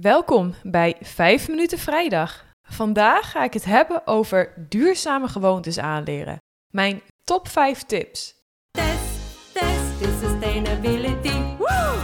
Welkom 0.00 0.54
bij 0.62 0.96
5 1.00 1.48
minuten 1.48 1.78
vrijdag. 1.78 2.44
Vandaag 2.62 3.30
ga 3.30 3.44
ik 3.44 3.52
het 3.52 3.64
hebben 3.64 4.06
over 4.06 4.66
duurzame 4.68 5.28
gewoontes 5.28 5.78
aanleren. 5.78 6.38
Mijn 6.72 7.02
top 7.24 7.48
5 7.48 7.82
tips. 7.82 8.34
Test, 8.70 9.52
test 9.52 9.98
the 9.98 10.18
sustainability. 10.22 11.56
Woo! 11.58 12.02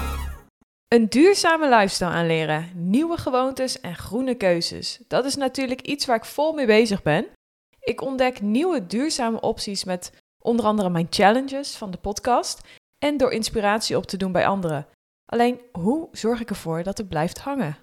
Een 0.89 1.09
duurzame 1.09 1.69
lifestyle 1.69 2.11
aanleren, 2.11 2.71
nieuwe 2.75 3.17
gewoontes 3.17 3.81
en 3.81 3.97
groene 3.97 4.35
keuzes. 4.35 5.03
Dat 5.09 5.25
is 5.25 5.37
natuurlijk 5.37 5.81
iets 5.81 6.07
waar 6.07 6.17
ik 6.17 6.25
vol 6.25 6.53
mee 6.53 6.67
bezig 6.67 7.03
ben. 7.03 7.27
Ik 7.81 8.01
ontdek 8.01 8.41
nieuwe 8.41 8.87
duurzame 8.87 9.41
opties 9.41 9.85
met 9.85 10.13
onder 10.43 10.65
andere 10.65 10.91
mijn 10.91 11.07
challenges 11.11 11.77
van 11.77 11.91
de 11.91 11.99
podcast 11.99 12.61
en 12.99 13.17
door 13.17 13.33
inspiratie 13.33 13.97
op 13.97 14.07
te 14.07 14.17
doen 14.17 14.33
bij 14.33 14.47
anderen. 14.47 14.87
Alleen, 15.31 15.61
hoe 15.73 16.09
zorg 16.13 16.41
ik 16.41 16.51
ervoor 16.51 16.83
dat 16.83 16.99
het 16.99 17.09
blijft 17.09 17.39
hangen? 17.39 17.77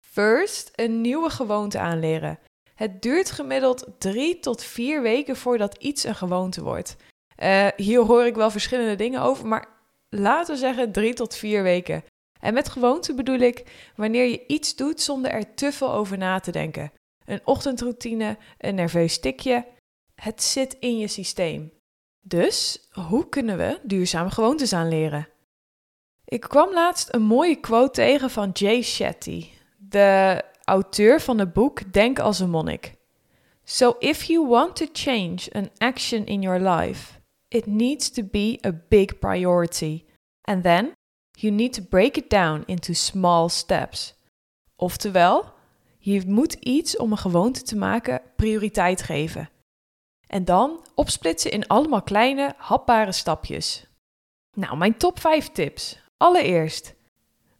First, 0.00 0.70
een 0.74 1.00
nieuwe 1.00 1.30
gewoonte 1.30 1.78
aanleren. 1.78 2.38
Het 2.74 3.02
duurt 3.02 3.30
gemiddeld 3.30 3.86
drie 3.98 4.40
tot 4.40 4.62
vier 4.62 5.02
weken 5.02 5.36
voordat 5.36 5.74
iets 5.78 6.04
een 6.04 6.14
gewoonte 6.14 6.62
wordt. 6.62 6.96
Uh, 7.42 7.68
hier 7.76 8.00
hoor 8.00 8.24
ik 8.26 8.34
wel 8.34 8.50
verschillende 8.50 8.94
dingen 8.94 9.20
over, 9.20 9.46
maar 9.46 9.68
laten 10.08 10.54
we 10.54 10.60
zeggen 10.60 10.92
drie 10.92 11.14
tot 11.14 11.34
vier 11.34 11.62
weken. 11.62 12.04
En 12.40 12.54
met 12.54 12.68
gewoonte 12.68 13.14
bedoel 13.14 13.38
ik 13.38 13.90
wanneer 13.96 14.24
je 14.24 14.46
iets 14.46 14.76
doet 14.76 15.00
zonder 15.00 15.30
er 15.30 15.54
te 15.54 15.72
veel 15.72 15.92
over 15.92 16.18
na 16.18 16.40
te 16.40 16.52
denken. 16.52 16.92
Een 17.24 17.40
ochtendroutine, 17.44 18.38
een 18.58 18.74
nerveus 18.74 19.20
tikje. 19.20 19.66
Het 20.14 20.42
zit 20.42 20.76
in 20.80 20.98
je 20.98 21.08
systeem. 21.08 21.72
Dus 22.20 22.88
hoe 23.08 23.28
kunnen 23.28 23.56
we 23.56 23.80
duurzame 23.82 24.30
gewoontes 24.30 24.72
aanleren? 24.72 25.28
Ik 26.24 26.40
kwam 26.40 26.72
laatst 26.72 27.14
een 27.14 27.22
mooie 27.22 27.56
quote 27.56 27.90
tegen 27.90 28.30
van 28.30 28.50
Jay 28.52 28.82
Shetty, 28.82 29.48
de 29.76 30.42
auteur 30.64 31.20
van 31.20 31.38
het 31.38 31.52
boek 31.52 31.92
Denk 31.92 32.18
als 32.18 32.38
een 32.40 32.50
monnik. 32.50 32.94
So 33.64 33.96
if 33.98 34.22
you 34.22 34.46
want 34.46 34.76
to 34.76 34.86
change 34.92 35.52
an 35.52 35.70
action 35.78 36.26
in 36.26 36.42
your 36.42 36.70
life, 36.70 37.20
it 37.48 37.66
needs 37.66 38.10
to 38.10 38.22
be 38.22 38.58
a 38.66 38.72
big 38.88 39.18
priority. 39.18 40.04
And 40.42 40.62
then 40.62 40.92
you 41.30 41.52
need 41.52 41.72
to 41.72 41.82
break 41.82 42.16
it 42.16 42.30
down 42.30 42.62
into 42.66 42.92
small 42.92 43.48
steps. 43.48 44.14
Oftewel, 44.76 45.52
je 45.98 46.22
moet 46.26 46.52
iets 46.52 46.96
om 46.96 47.10
een 47.10 47.18
gewoonte 47.18 47.62
te 47.62 47.76
maken 47.76 48.22
prioriteit 48.36 49.02
geven. 49.02 49.50
En 50.26 50.44
dan 50.44 50.86
opsplitsen 50.94 51.50
in 51.50 51.66
allemaal 51.66 52.02
kleine, 52.02 52.54
hapbare 52.56 53.12
stapjes. 53.12 53.86
Nou, 54.56 54.76
mijn 54.76 54.96
top 54.96 55.20
5 55.20 55.48
tips. 55.48 56.02
Allereerst, 56.16 56.94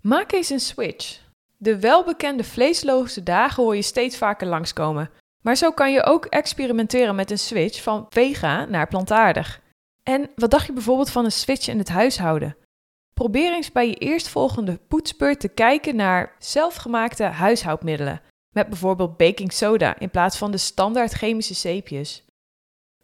maak 0.00 0.32
eens 0.32 0.50
een 0.50 0.60
switch. 0.60 1.20
De 1.56 1.80
welbekende 1.80 2.44
vleesloze 2.44 3.22
dagen 3.22 3.62
hoor 3.62 3.76
je 3.76 3.82
steeds 3.82 4.16
vaker 4.16 4.46
langskomen. 4.46 5.10
Maar 5.44 5.56
zo 5.56 5.70
kan 5.70 5.92
je 5.92 6.04
ook 6.04 6.24
experimenteren 6.26 7.14
met 7.14 7.30
een 7.30 7.38
switch 7.38 7.82
van 7.82 8.06
vega 8.08 8.64
naar 8.64 8.88
plantaardig. 8.88 9.60
En 10.02 10.30
wat 10.34 10.50
dacht 10.50 10.66
je 10.66 10.72
bijvoorbeeld 10.72 11.10
van 11.10 11.24
een 11.24 11.32
switch 11.32 11.68
in 11.68 11.78
het 11.78 11.88
huishouden? 11.88 12.56
Probeer 13.14 13.52
eens 13.52 13.72
bij 13.72 13.88
je 13.88 13.94
eerstvolgende 13.94 14.76
poetsbeurt 14.88 15.40
te 15.40 15.48
kijken 15.48 15.96
naar 15.96 16.34
zelfgemaakte 16.38 17.24
huishoudmiddelen. 17.24 18.20
Met 18.54 18.68
bijvoorbeeld 18.68 19.16
baking 19.16 19.52
soda 19.52 19.98
in 19.98 20.10
plaats 20.10 20.38
van 20.38 20.50
de 20.50 20.58
standaard 20.58 21.12
chemische 21.12 21.54
zeepjes. 21.54 22.24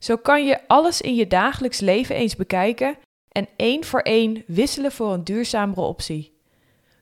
Zo 0.02 0.16
kan 0.16 0.46
je 0.46 0.68
alles 0.68 1.00
in 1.00 1.14
je 1.14 1.26
dagelijks 1.26 1.80
leven 1.80 2.14
eens 2.14 2.36
bekijken 2.36 2.98
en 3.32 3.48
één 3.56 3.84
voor 3.84 4.00
één 4.00 4.44
wisselen 4.46 4.92
voor 4.92 5.12
een 5.12 5.24
duurzamere 5.24 5.80
optie. 5.80 6.38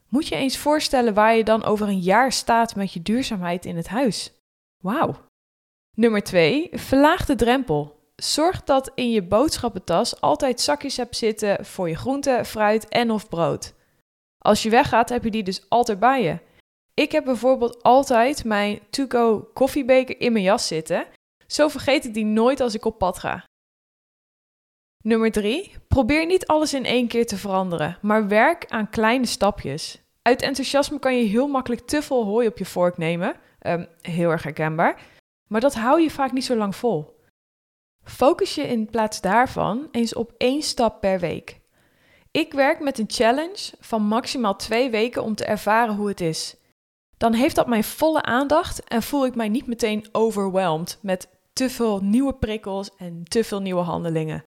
Moet 0.09 0.29
je 0.29 0.35
eens 0.35 0.59
voorstellen 0.59 1.15
waar 1.15 1.37
je 1.37 1.45
dan 1.45 1.65
over 1.65 1.89
een 1.89 2.01
jaar 2.01 2.33
staat 2.33 2.77
met 2.77 2.93
je 2.93 3.03
duurzaamheid 3.03 3.65
in 3.65 3.77
het 3.77 3.89
huis. 3.89 4.33
Wauw. 4.83 5.15
Nummer 5.97 6.23
2. 6.23 6.69
Verlaag 6.73 7.27
de 7.27 7.35
drempel. 7.35 7.97
Zorg 8.17 8.65
dat 8.65 8.93
in 8.95 9.11
je 9.11 9.23
boodschappentas 9.23 10.21
altijd 10.21 10.61
zakjes 10.61 10.97
hebt 10.97 11.17
zitten 11.17 11.65
voor 11.65 11.89
je 11.89 11.97
groente, 11.97 12.41
fruit 12.45 12.89
en 12.89 13.11
of 13.11 13.29
brood. 13.29 13.75
Als 14.39 14.63
je 14.63 14.71
weggaat 14.71 15.09
heb 15.09 15.25
je 15.25 15.31
die 15.31 15.43
dus 15.43 15.69
altijd 15.69 15.99
bij 15.99 16.23
je. 16.23 16.39
Ik 16.95 17.13
heb 17.13 17.25
bijvoorbeeld 17.25 17.83
altijd 17.83 18.45
mijn 18.45 18.81
to-go 18.91 19.51
koffiebeker 19.55 20.21
in 20.21 20.33
mijn 20.33 20.45
jas 20.45 20.67
zitten. 20.67 21.07
Zo 21.47 21.69
vergeet 21.69 22.05
ik 22.05 22.15
die 22.15 22.25
nooit 22.25 22.61
als 22.61 22.75
ik 22.75 22.85
op 22.85 22.99
pad 22.99 23.19
ga. 23.19 23.45
Nummer 25.09 25.33
3. 25.33 25.73
Probeer 25.89 26.27
niet 26.27 26.47
alles 26.47 26.75
in 26.75 26.85
één 26.85 27.07
keer 27.07 27.27
te 27.27 27.37
veranderen, 27.37 27.99
maar 28.03 28.29
werk 28.29 28.65
aan 28.69 28.91
kleine 28.91 29.27
stapjes. 29.27 30.03
Uit 30.23 30.43
enthousiasme 30.43 30.99
kan 30.99 31.17
je 31.17 31.25
heel 31.25 31.47
makkelijk 31.47 31.87
te 31.87 32.03
veel 32.03 32.25
hooi 32.25 32.47
op 32.47 32.59
je 32.59 32.65
vork 32.65 32.99
nemen. 32.99 33.37
Um, 33.67 33.89
heel 34.03 34.31
erg 34.31 34.43
herkenbaar. 34.43 35.03
Maar 35.47 35.61
dat 35.61 35.75
hou 35.75 36.01
je 36.01 36.11
vaak 36.11 36.33
niet 36.33 36.45
zo 36.45 36.57
lang 36.57 36.77
vol. 36.77 37.21
Focus 38.05 38.55
je 38.55 38.63
in 38.63 38.87
plaats 38.91 39.21
daarvan 39.21 39.89
eens 39.91 40.15
op 40.15 40.33
één 40.37 40.63
stap 40.63 41.01
per 41.01 41.21
week. 41.21 41.61
Ik 42.31 42.53
werk 42.53 42.81
met 42.81 42.99
een 42.99 43.11
challenge 43.11 43.73
van 43.81 44.03
maximaal 44.03 44.57
twee 44.57 44.91
weken 44.91 45.23
om 45.23 45.35
te 45.35 45.45
ervaren 45.45 45.95
hoe 45.95 46.09
het 46.09 46.21
is. 46.21 46.57
Dan 47.17 47.33
heeft 47.33 47.57
dat 47.57 47.67
mijn 47.67 47.85
volle 47.85 48.23
aandacht 48.23 48.85
en 48.85 49.03
voel 49.03 49.27
ik 49.27 49.35
mij 49.35 49.49
niet 49.49 49.67
meteen 49.67 50.09
overwhelmed 50.13 50.99
met 51.03 51.29
te 51.53 51.71
veel 51.71 52.01
nieuwe 52.03 52.35
prikkels 52.35 52.91
en 52.97 53.25
te 53.25 53.45
veel 53.45 53.61
nieuwe 53.61 53.83
handelingen. 53.83 54.47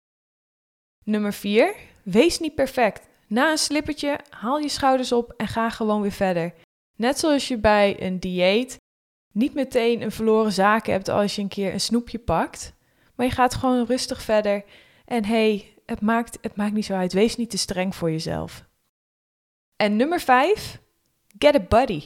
Nummer 1.08 1.32
4. 1.32 1.74
Wees 2.02 2.38
niet 2.38 2.54
perfect. 2.54 3.08
Na 3.26 3.50
een 3.50 3.58
slippertje 3.58 4.18
haal 4.30 4.58
je 4.58 4.68
schouders 4.68 5.12
op 5.12 5.34
en 5.36 5.48
ga 5.48 5.70
gewoon 5.70 6.02
weer 6.02 6.12
verder. 6.12 6.54
Net 6.96 7.18
zoals 7.18 7.48
je 7.48 7.58
bij 7.58 8.02
een 8.02 8.18
dieet 8.18 8.76
niet 9.32 9.54
meteen 9.54 10.02
een 10.02 10.12
verloren 10.12 10.52
zaak 10.52 10.86
hebt 10.86 11.08
als 11.08 11.36
je 11.36 11.42
een 11.42 11.48
keer 11.48 11.72
een 11.72 11.80
snoepje 11.80 12.18
pakt. 12.18 12.72
Maar 13.14 13.26
je 13.26 13.32
gaat 13.32 13.54
gewoon 13.54 13.86
rustig 13.86 14.22
verder. 14.22 14.64
En 15.04 15.24
hey, 15.24 15.74
het 15.86 16.00
maakt, 16.00 16.38
het 16.40 16.56
maakt 16.56 16.72
niet 16.72 16.84
zo 16.84 16.94
uit. 16.94 17.12
Wees 17.12 17.36
niet 17.36 17.50
te 17.50 17.58
streng 17.58 17.94
voor 17.94 18.10
jezelf. 18.10 18.64
En 19.76 19.96
nummer 19.96 20.20
5. 20.20 20.80
Get 21.38 21.54
a 21.54 21.60
buddy. 21.68 22.02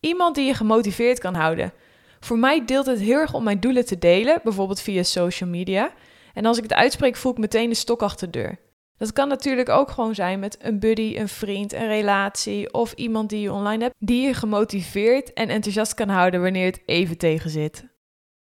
Iemand 0.00 0.34
die 0.34 0.46
je 0.46 0.54
gemotiveerd 0.54 1.18
kan 1.18 1.34
houden. 1.34 1.72
Voor 2.20 2.38
mij 2.38 2.64
deelt 2.64 2.86
het 2.86 3.00
heel 3.00 3.18
erg 3.18 3.34
om 3.34 3.44
mijn 3.44 3.60
doelen 3.60 3.86
te 3.86 3.98
delen, 3.98 4.40
bijvoorbeeld 4.42 4.80
via 4.80 5.02
social 5.02 5.50
media. 5.50 5.92
En 6.34 6.46
als 6.46 6.56
ik 6.56 6.62
het 6.62 6.74
uitspreek, 6.74 7.16
voel 7.16 7.32
ik 7.32 7.38
meteen 7.38 7.68
de 7.68 7.74
stok 7.74 8.02
achter 8.02 8.30
de 8.30 8.38
deur. 8.38 8.58
Dat 8.96 9.12
kan 9.12 9.28
natuurlijk 9.28 9.68
ook 9.68 9.90
gewoon 9.90 10.14
zijn 10.14 10.38
met 10.38 10.56
een 10.60 10.78
buddy, 10.78 11.16
een 11.16 11.28
vriend, 11.28 11.72
een 11.72 11.86
relatie 11.86 12.72
of 12.72 12.92
iemand 12.92 13.30
die 13.30 13.40
je 13.40 13.52
online 13.52 13.82
hebt, 13.82 13.94
die 13.98 14.26
je 14.26 14.34
gemotiveerd 14.34 15.32
en 15.32 15.48
enthousiast 15.48 15.94
kan 15.94 16.08
houden 16.08 16.42
wanneer 16.42 16.66
het 16.66 16.82
even 16.86 17.18
tegen 17.18 17.50
zit. 17.50 17.84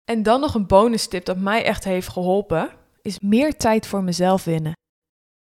En 0.04 0.22
dan 0.22 0.40
nog 0.40 0.54
een 0.54 0.66
bonus 0.66 1.06
tip 1.08 1.24
dat 1.24 1.38
mij 1.38 1.64
echt 1.64 1.84
heeft 1.84 2.08
geholpen, 2.08 2.70
is 3.02 3.20
meer 3.20 3.56
tijd 3.56 3.86
voor 3.86 4.02
mezelf 4.02 4.44
winnen. 4.44 4.72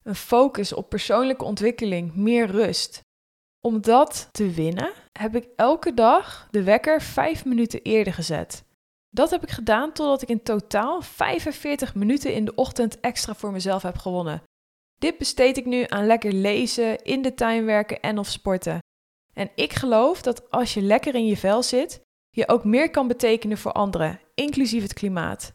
Een 0.04 0.16
focus 0.16 0.74
op 0.74 0.90
persoonlijke 0.90 1.46
ontwikkeling, 1.46 2.16
meer 2.16 2.48
rust. 2.48 3.00
Om 3.62 3.82
dat 3.82 4.30
te 4.32 4.52
winnen 4.52 4.92
heb 5.12 5.36
ik 5.36 5.48
elke 5.56 5.94
dag 5.94 6.48
de 6.52 6.64
wekker 6.64 7.02
vijf 7.02 7.46
minuten 7.46 7.82
eerder 7.82 8.14
gezet. 8.14 8.65
Dat 9.16 9.30
heb 9.30 9.44
ik 9.44 9.50
gedaan 9.50 9.92
totdat 9.92 10.22
ik 10.22 10.30
in 10.30 10.44
totaal 10.44 11.02
45 11.02 11.96
minuten 11.96 12.34
in 12.34 12.46
de 12.46 12.56
ochtend 12.56 13.00
extra 13.00 13.34
voor 13.36 13.52
mezelf 13.52 13.82
heb 13.82 13.98
gewonnen. 13.98 14.44
Dit 15.00 15.18
besteed 15.18 15.58
ik 15.58 15.66
nu 15.66 15.84
aan 15.88 16.06
lekker 16.06 16.34
lezen, 16.34 17.04
in 17.04 17.22
de 17.22 17.34
tuin 17.34 17.66
werken 17.66 18.00
en 18.00 18.18
of 18.18 18.28
sporten. 18.28 18.80
En 19.34 19.50
ik 19.56 19.74
geloof 19.74 20.22
dat 20.22 20.52
als 20.52 20.74
je 20.74 20.82
lekker 20.82 21.16
in 21.16 21.26
je 21.26 21.38
vel 21.38 21.64
zit, 21.64 22.02
je 22.30 22.48
ook 22.48 22.64
meer 22.64 22.90
kan 22.90 23.08
betekenen 23.08 23.58
voor 23.58 23.72
anderen, 23.72 24.20
inclusief 24.34 24.82
het 24.82 24.94
klimaat. 24.94 25.54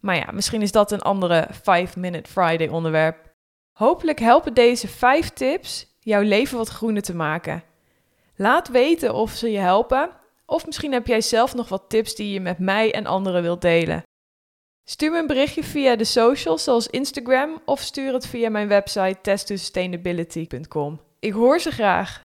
Maar 0.00 0.16
ja, 0.16 0.30
misschien 0.32 0.62
is 0.62 0.72
dat 0.72 0.92
een 0.92 1.02
andere 1.02 1.48
5-Minute 1.54 2.30
Friday 2.30 2.68
onderwerp. 2.68 3.32
Hopelijk 3.72 4.18
helpen 4.18 4.54
deze 4.54 4.88
5 4.88 5.28
tips 5.28 5.96
jouw 5.98 6.22
leven 6.22 6.56
wat 6.56 6.68
groener 6.68 7.02
te 7.02 7.14
maken. 7.14 7.62
Laat 8.36 8.68
weten 8.68 9.14
of 9.14 9.30
ze 9.30 9.50
je 9.50 9.58
helpen 9.58 10.20
of 10.46 10.66
misschien 10.66 10.92
heb 10.92 11.06
jij 11.06 11.20
zelf 11.20 11.54
nog 11.54 11.68
wat 11.68 11.84
tips 11.88 12.14
die 12.14 12.32
je 12.32 12.40
met 12.40 12.58
mij 12.58 12.92
en 12.92 13.06
anderen 13.06 13.42
wilt 13.42 13.60
delen. 13.60 14.02
Stuur 14.84 15.10
me 15.10 15.18
een 15.18 15.26
berichtje 15.26 15.64
via 15.64 15.96
de 15.96 16.04
socials 16.04 16.64
zoals 16.64 16.86
Instagram 16.86 17.62
of 17.64 17.80
stuur 17.80 18.12
het 18.12 18.26
via 18.26 18.50
mijn 18.50 18.68
website 18.68 19.18
testtosustainability.com. 19.22 21.00
Ik 21.18 21.32
hoor 21.32 21.60
ze 21.60 21.70
graag. 21.70 22.20